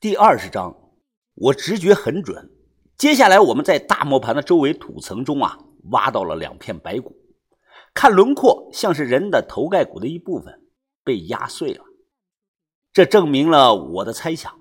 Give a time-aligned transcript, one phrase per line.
[0.00, 0.74] 第二十章，
[1.34, 2.50] 我直觉很准。
[2.96, 5.58] 接下来，我们在大磨盘的周围土层中啊，
[5.90, 7.14] 挖到了两片白骨，
[7.92, 10.62] 看轮廓像是人的头盖骨的一部分
[11.04, 11.84] 被压碎了。
[12.94, 14.60] 这证明了我的猜想：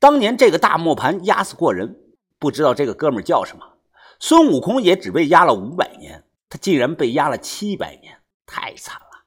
[0.00, 1.96] 当年这个大磨盘压死过人，
[2.40, 3.78] 不知道这个哥们叫什么。
[4.18, 9.26] 孙悟空也只被压了五百年，他竟然被压了七百年，太惨了。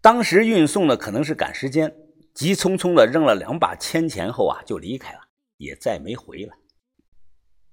[0.00, 1.92] 当时运送的可能是赶时间。
[2.38, 5.18] 急匆匆的扔了两把铅钱后啊，就离开了，
[5.56, 6.56] 也再没回来。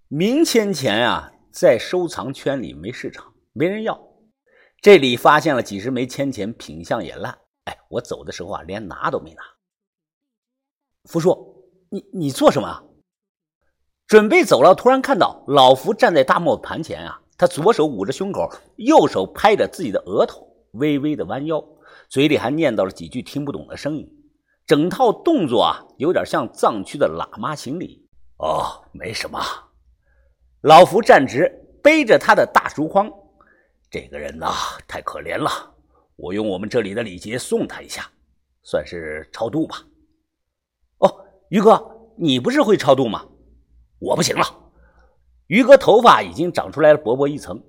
[0.07, 3.95] 明铅钱啊，在收藏圈里没市场，没人要。
[4.81, 7.37] 这里发现了几十枚铅钱，品相也烂。
[7.65, 9.43] 哎，我走的时候啊，连拿都没拿。
[11.03, 12.83] 福叔，你你做什么啊？
[14.07, 21.63] 准备走了，突然看到老福站在大磨盘前啊，他左手捂着胸口，右手拍着自己的额头，微微的弯腰，
[22.09, 24.11] 嘴里还念叨了几句听不懂的声音。
[24.67, 28.03] 整套动作啊，有点像藏区的喇嘛行礼。
[28.37, 29.39] 哦，没什么。
[30.61, 31.47] 老福站直，
[31.83, 33.11] 背着他的大竹筐。
[33.91, 34.51] 这个人呐，
[34.87, 35.49] 太可怜了。
[36.15, 38.09] 我用我们这里的礼节送他一下，
[38.63, 39.77] 算是超度吧。
[40.97, 41.79] 哦，于哥，
[42.17, 43.23] 你不是会超度吗？
[43.99, 44.43] 我不行了。
[45.47, 47.61] 于哥头发已经长出来了薄薄一层，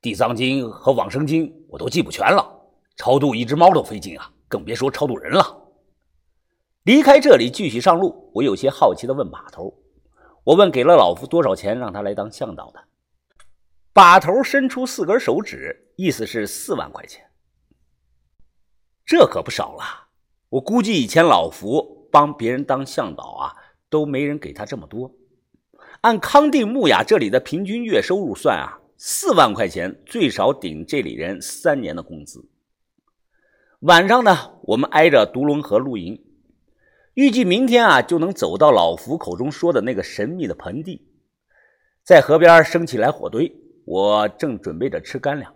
[0.00, 2.48] 地藏经和往生经我都记不全了，
[2.96, 5.56] 超度一只猫都费劲啊，更别说超度人了。
[6.84, 8.30] 离开这里，继续上路。
[8.34, 9.82] 我有些好奇的问把头
[10.44, 12.80] ：“我问给了老夫多少钱，让他来当向导的？”
[13.92, 17.22] 把头伸出四根手指，意思是四万块钱。
[19.04, 20.08] 这可不少了。
[20.48, 23.54] 我估计以前老福帮别人当向导啊，
[23.90, 25.12] 都没人给他这么多。
[26.00, 32.48] 按康定木雅这里的平均月收入算啊，四万块钱最少顶这里人三年的工资。
[33.80, 36.18] 晚上呢，我们挨着独龙河露营。
[37.14, 41.08] 预计明天啊就能走到老福口中说的那个神秘的盆地，
[42.04, 43.52] 在河边升起来火堆。
[43.84, 45.52] 我正准备着吃干粮，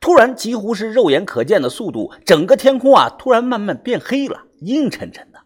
[0.00, 5.38] 突然几乎是肉眼可见的速度，整个天空啊突然慢慢变黑了，阴沉沉的。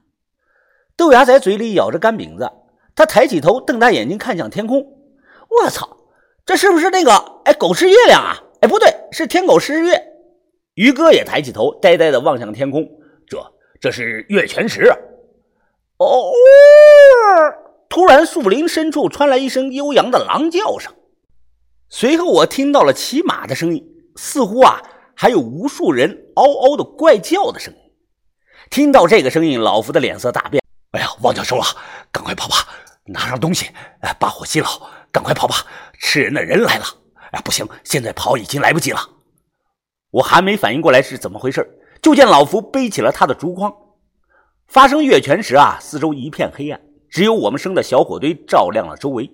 [0.96, 2.50] 豆芽仔嘴里咬着干饼子，
[2.96, 4.80] 他抬起头，瞪大眼睛看向天空。
[4.80, 5.96] 我操，
[6.44, 7.12] 这是不是那个
[7.44, 8.42] 哎狗吃月亮啊？
[8.60, 10.02] 哎，不对，是天狗食日月。
[10.74, 12.84] 于哥也抬起头，呆呆的望向天空。
[13.28, 13.40] 这
[13.80, 14.96] 这是月全食啊。
[15.98, 16.32] 哦！
[17.88, 20.92] 突然，树林深处传来一声悠扬的狼叫声，
[21.88, 24.82] 随后我听到了骑马的声音，似乎啊
[25.14, 27.80] 还有无数人嗷嗷的怪叫的声音。
[28.70, 30.60] 听到这个声音，老夫的脸色大变。
[30.90, 31.66] 哎呀，王教授啊，
[32.10, 32.56] 赶快跑吧，
[33.04, 34.68] 拿上东西，哎，把火熄了，
[35.12, 35.64] 赶快跑吧，
[36.00, 36.84] 吃人的人来了！
[37.30, 39.00] 哎，不行，现在跑已经来不及了。
[40.10, 43.72] 我还没反应过来是怎么回事，就见老夫背起了他的竹筐。
[44.66, 49.30] 发生月全时啊，四周一片黑暗，只有我们生的小火堆照亮了周围。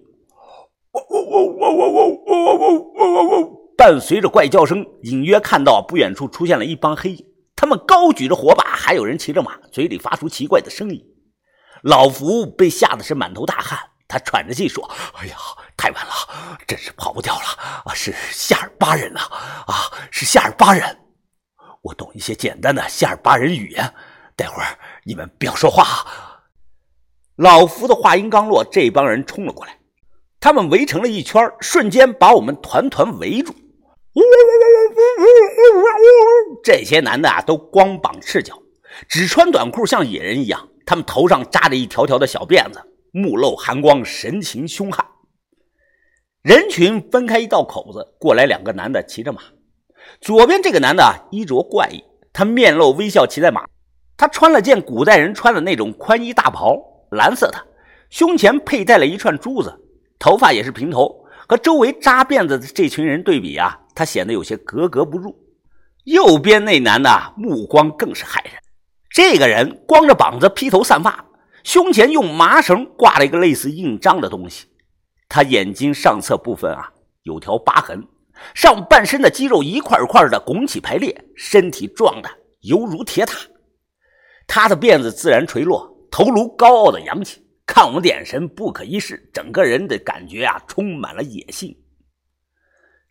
[0.92, 1.91] 喔喔喔喔喔
[2.26, 3.50] 喔喔喔喔！
[3.76, 7.24] 伴随着怪叫声，隐约看到不远处出现了一帮黑影，
[7.56, 11.02] 他们高举着火把，还有人骑着马，嘴里发出奇怪的声音。
[11.82, 14.84] 老福被吓得是满头大汗，他喘着气说
[15.16, 15.36] ：“哎呀，
[15.76, 16.12] 太晚了，
[16.66, 17.42] 真是跑不掉了
[17.86, 17.94] 啊！
[17.94, 19.22] 是夏尔巴人啊，
[19.66, 19.74] 啊，
[20.10, 20.98] 是夏尔巴人。
[21.80, 23.94] 我懂一些简单的夏尔巴人语言。”
[24.41, 25.84] 待会儿你们不要说话。
[27.37, 29.78] 老福的话音刚落，这帮人冲了过来，
[30.41, 33.55] 他们围成了一圈，瞬间把我们团团围住。
[36.65, 38.59] 这些男的啊，都光膀赤脚，
[39.11, 40.71] 只穿短裤，像野人一样。
[40.87, 42.81] 他们头上扎着一条条的小辫子，
[43.12, 45.07] 目露寒光，神情凶悍。
[46.41, 49.43] 人群分开一道口子，过来两个男的骑着马。
[50.22, 52.03] 左边这个男的衣着怪异，
[52.33, 53.67] 他面露微笑，骑在马。
[54.20, 56.78] 他穿了件古代人穿的那种宽衣大袍，
[57.12, 57.66] 蓝色的，
[58.10, 59.75] 胸前佩戴了一串珠子，
[60.19, 65.34] 头发也是平头，和周围扎辫子的这群人对比啊，他显得有些格格不入。
[66.04, 68.53] 右边那男的目光更是骇人，
[69.09, 71.25] 这个人光着膀子，披头散发，
[71.65, 74.66] 胸前用麻绳挂了一个类似印章的东西，
[75.30, 76.92] 他眼睛上侧部分啊
[77.22, 78.06] 有条疤痕，
[78.53, 82.28] 上半身的肌肉一块块的拱起排列，身体壮的
[82.60, 83.39] 犹如铁塔。
[84.52, 91.72] 他的辫子自然垂落，头颅高傲的扬起，看我们的眼神不可一世，整个人的感觉啊充满了野性。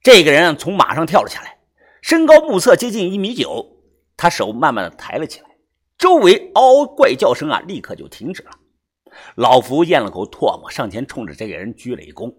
[0.04, 1.60] 这个人从马上跳了下来，
[2.02, 3.66] 身高目测接近一米九，
[4.18, 5.48] 他手慢慢的抬了起来，
[5.98, 8.52] 周围嗷嗷怪叫声啊立刻就停止了。
[9.36, 12.36] 老福咽了口唾沫，上前冲着这个人鞠了一躬，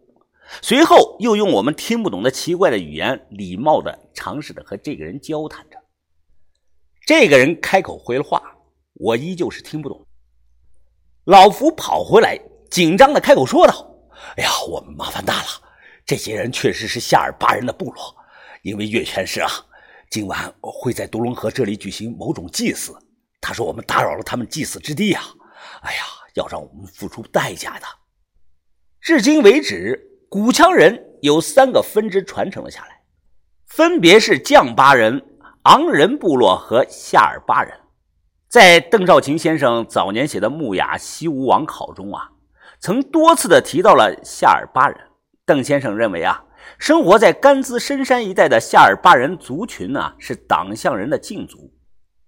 [0.60, 5.78] 随后又用我们听不懂的奇怪的语言，礼貌的尝试着和这个人交谈着。
[7.06, 8.58] 这个人开口回了话。
[9.00, 10.06] 我依旧是听不懂。
[11.24, 12.38] 老福跑回来，
[12.70, 13.90] 紧张的开口说道
[14.36, 15.48] ：“哎呀，我们麻烦大了，
[16.04, 18.14] 这些人确实是夏尔巴人的部落，
[18.62, 19.50] 因为月泉氏啊，
[20.10, 22.94] 今晚会在独龙河这里举行某种祭祀。
[23.40, 25.22] 他说我们打扰了他们祭祀之地呀，
[25.80, 26.02] 哎呀，
[26.34, 27.86] 要让我们付出代价的。”
[29.00, 29.98] 至今为止，
[30.28, 33.00] 古羌人有三个分支传承了下来，
[33.66, 37.79] 分别是绛巴人、昂人部落和夏尔巴人。
[38.50, 42.30] 在邓肇勤先生早年写的《木雅西吴王考》中啊，
[42.80, 44.98] 曾多次的提到了夏尔巴人。
[45.46, 46.42] 邓先生认为啊，
[46.76, 51.72] 生活在甘孜深山一带的夏尔巴人族群呢，是党项人的近族。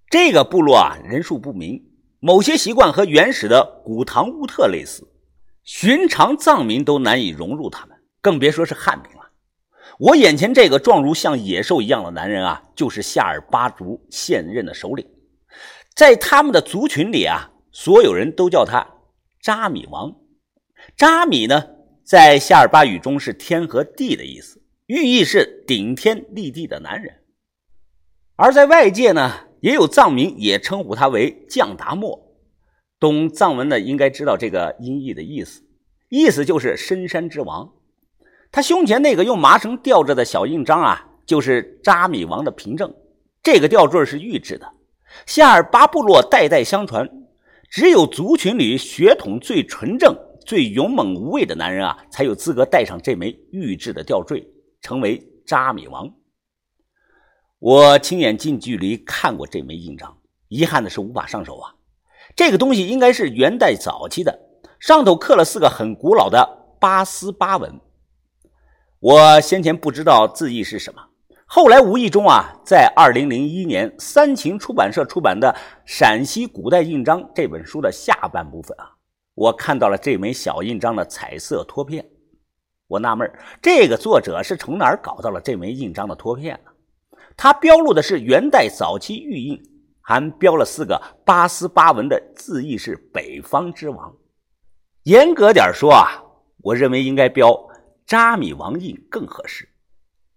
[0.09, 1.83] 这个部落啊，人数不明，
[2.21, 5.05] 某些习惯和原始的古唐乌特类似，
[5.65, 9.29] 寻常藏民都难以融入他们，更别说是汉民了。
[9.99, 15.05] 我眼前这个状如像野兽一样的男人啊，就是夏尔巴族现任的首领。
[15.95, 18.87] 在他们的族群里啊，所有人都叫他
[19.41, 20.15] 扎米王。
[20.97, 21.65] 扎米呢，
[22.03, 27.15] 在夏尔巴语中是天和地的意思，寓意是顶天立地的男人。
[28.37, 32.33] 而在外界呢，也有藏民也称呼他为降达莫。
[32.99, 35.63] 懂藏文的应该知道这个音译的意思，
[36.09, 37.73] 意思就是深山之王。
[38.51, 42.95] 他胸前那个用麻绳吊着的小印章啊，就是扎米王的凭证。
[43.43, 44.73] 这个吊坠是玉制的。
[45.27, 47.09] 夏尔巴部落代代相传，
[47.71, 54.47] 只有族群里血统最纯正、最勇猛无畏的男人啊，才有资格戴上这枚玉制的吊坠，
[54.81, 56.11] 成为扎米王。
[57.59, 60.19] 我亲眼近距离看过这枚印章，
[60.49, 61.75] 遗憾的是无法上手啊。
[62.35, 64.41] 这个东西应该是元代早期的，
[64.81, 67.81] 上头刻了四个很古老的巴思巴文。
[68.99, 71.03] 我先前不知道字义是什么。
[71.55, 75.55] 后来无意中啊，在二零零一年三秦出版社出版的
[75.85, 78.91] 《陕西古代印章》这本书的下半部分啊，
[79.35, 82.03] 我看到了这枚小印章的彩色托片。
[82.87, 86.71] 我纳闷这个作者是从哪儿搞到了这枚印章的托片呢？
[87.37, 89.63] 他标录的是元代早期玉印，
[90.01, 94.11] 还标了四个八思巴文的字义是“北方之王”。
[95.05, 96.23] 严格点说啊，
[96.63, 97.69] 我认为应该标
[98.09, 99.69] “扎米王印”更合适。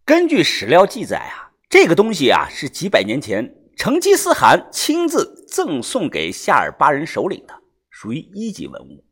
[0.06, 7.56] 根据史料记载啊，这个东西啊是几百年前成吉思汗亲自赠送给夏尔巴人首领的，
[7.90, 9.04] 属于一级文物。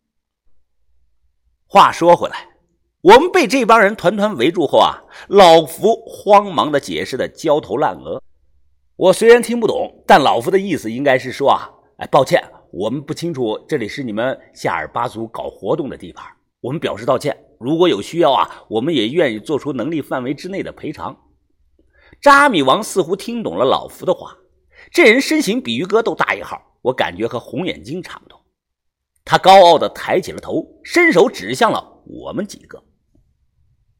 [1.65, 2.47] 话说回来，
[3.01, 8.21] 我们被这帮人团团围住后啊，老福慌忙的解释的焦头烂额。
[8.95, 12.39] 我虽然听不懂，但老福的意思应该是说啊，哎，抱歉，
[12.71, 16.23] 我们不清楚这里是你们夏尔巴族搞活动的地盘，
[16.61, 17.35] 我们表示道歉。
[17.59, 21.17] 如果有需要啊，我们也愿意做出能力范围之内的赔偿。
[22.21, 24.37] 扎米王似乎听懂了老福的话，
[24.91, 28.39] 这人身形比于哥都大一号，我感觉和红眼睛差不多。
[29.25, 32.83] 他高傲的抬起了头，伸手指向了我们几个。